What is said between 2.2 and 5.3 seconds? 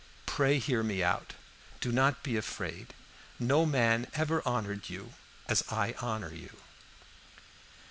be afraid; no man ever honored you